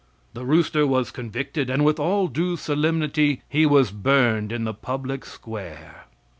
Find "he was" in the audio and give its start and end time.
3.47-3.91